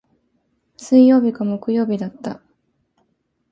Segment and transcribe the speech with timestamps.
[0.77, 2.41] 水曜日か木曜日だった。